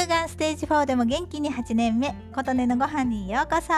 [0.00, 3.68] 乳がんステージ4でも元気に8年目琴音のご飯にようこそ。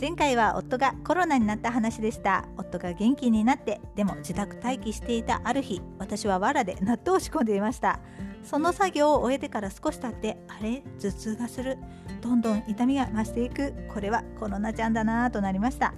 [0.00, 2.48] 前回は夫がコロナになった話でした。
[2.56, 8.00] 夫が元気になってでも自宅待機していたある日私は藁で納豆を仕込んでいました。
[8.42, 10.82] その作業を終えてから少し経ってあれ？
[11.00, 11.78] 頭痛がする。
[12.20, 13.72] どんどん痛みが増していく。
[13.94, 15.94] これはコロナちゃんだなぁとなりました。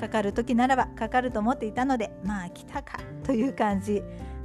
[0.00, 4.02] かかる時ならばかかると思っていたのでまあ来たかという感じ。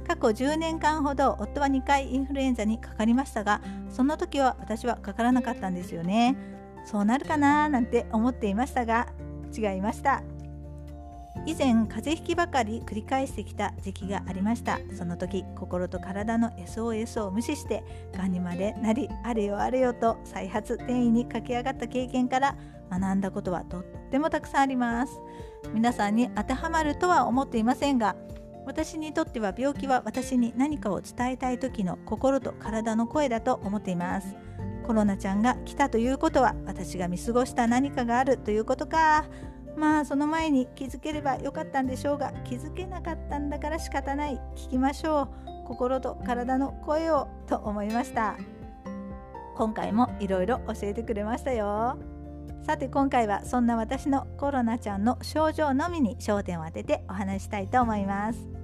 [0.08, 3.60] 過去10年間ほど夫は2回インフルエンザにかかりましたが
[3.90, 6.34] その時は私はかからなかったんですよね。
[6.86, 9.08] そうなるかななんて思っていましたが
[9.56, 10.22] 違いました。
[11.44, 14.78] 以前風邪ひきばかり繰り返してきた時期がありました。
[14.96, 17.84] その時心と体の SOS を無視して
[18.16, 22.56] がんにまでなりあれよあれよと再発転移に駆け上がった経験から
[22.90, 25.20] 学んだことはとってもたくさんあります。
[25.74, 28.16] 皆さんに当てはまるとは思っていませんが
[28.68, 34.36] 私にとっては病気は私に何かを伝えたい時の心と体の声だと思っています。
[34.86, 39.24] コロナちゃんが来たということは私が見過ごした何かがあるということか。
[39.74, 44.38] まあその前に気づければよかったんでしょうが気づけなかったんだから仕方ない。
[44.54, 45.30] 聞きましょ
[45.64, 45.66] う。
[45.66, 48.36] 心と体の声をと思いました。
[49.56, 51.98] 今回もいろいろ教えてくれましたよ。
[52.66, 58.57] さて今回はそんな私のコロナちゃんの症状のみに焦点を当ててお話したいと思います。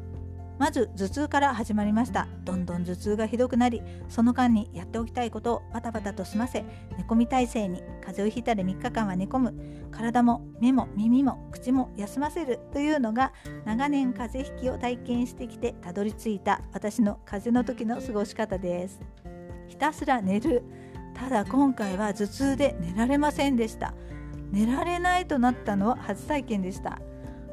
[0.58, 2.28] まず頭痛から始まりました。
[2.44, 6.64] どんどん頭痛がひどくなりその間にやっておきたいことをバタバタと済ませ
[6.96, 9.54] 寝込み体勢に風邪をひいたら3日間は寝込む。
[9.90, 13.32] 体も目も耳も口も休ませるというのが
[13.64, 19.00] 長年風邪ひきを体験してきてたどり着いた私の風邪の時の過ごし方です。
[19.68, 20.62] ひたすら寝る。
[21.14, 23.94] ただ今回は頭痛で寝られませんでした。
[24.50, 27.00] 寝られないとなったのは初体験でした。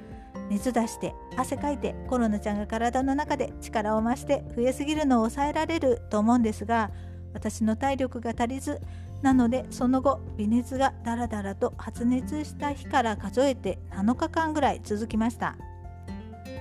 [0.51, 6.91] 熱出して汗かいてコロナちゃんが体の中で力を増して増えすぎるのを抑えられると思うんですが
[7.35, 8.81] 私の体力が足りず
[9.21, 15.57] なのでその後微熱がだらだらと発熱した日から数えて7日間ぐらい続きました。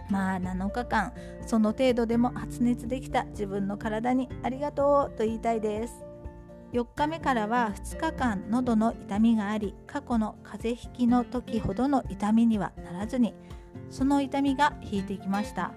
[0.09, 1.13] まあ7日間
[1.45, 6.03] その程度でも発熱できた自分の体にありがとうと言いたいです。
[6.73, 13.35] 4日目からは2日間喉の痛みがあり過去の風邪ひきの時ほどの痛みにはならずに
[13.91, 15.71] その痛みが引いてきました。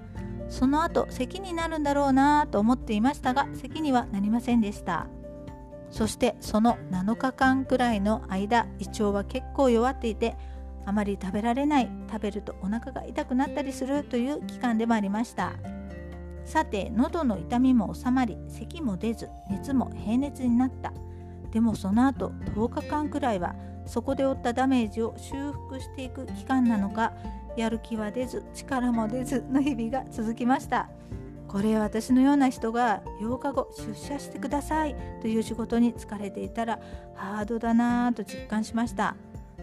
[0.48, 5.06] その後咳になるんだろうなと思っていましたが咳にはなりませんでした。
[5.90, 10.36] そしてその7日間くらいの間胃腸は結構弱っていて
[10.84, 15.52] あまり食べられない食べるとお腹が痛くなったりするという期間でもありました。
[16.44, 20.92] さて喉の痛みも収まり咳も出ず熱も平熱になった。
[21.50, 23.56] でもその後10日間くらいは
[23.86, 27.12] そこで負ったダメージを修復していく期間なのか
[27.56, 30.88] やる気は出ず力も出ずの日々が続きました。
[31.48, 36.80] これ私のような人が8日後出社してくださいという仕事に疲れていたら
[37.14, 39.16] ハードだなぁと実感しました。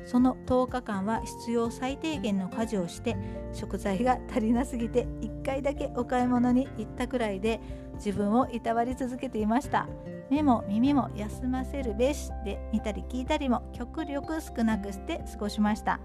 [0.05, 3.15] その10日間は必要最低限の家事をして
[3.53, 7.61] 食材が足りなすぎて1回だけお買い物に行ったくらいで
[7.95, 9.87] 自分をいたわり続けていました。
[10.29, 15.99] 目も耳も休ませるべしで見たり聞いたりも極力少なくして過ごしました。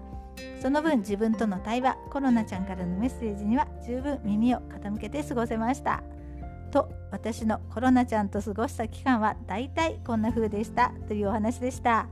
[0.61, 6.03] その分自分との対話コロナちゃんからのメッセージには十分耳を傾けて過ごせました。
[6.71, 10.93] と私のコロナちゃんと過ごした期間はだいたいこんな風でした。
[11.07, 12.07] というお話でした。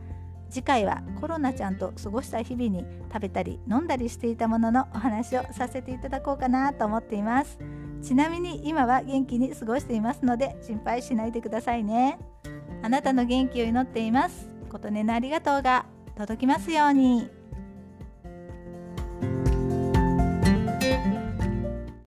[0.49, 7.57] 次回はコロナちゃんと過ごした日々に食べたり飲んだりしていたもののお話をさせていただこうかなと思っています。
[8.01, 12.19] ちなみに今は元気に過ごしていますので心配しないでくださいね。
[12.83, 14.47] あなたの元気を祈っています。
[14.69, 15.85] 琴音のありがとうが
[16.15, 17.37] 届きますように。